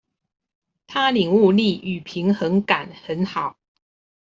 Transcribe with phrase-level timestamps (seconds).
[0.87, 3.59] 他領悟力與平衡感很好